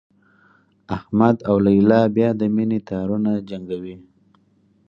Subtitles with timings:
[0.97, 3.95] احمد او لیلا بیا د مینې تارونه جنګوي